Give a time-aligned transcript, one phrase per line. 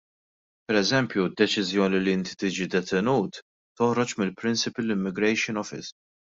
[0.69, 3.39] Pereżempju d-deċiżjoni li inti tiġi detenut
[3.83, 5.97] toħroġ mill-Principal Immigration Office.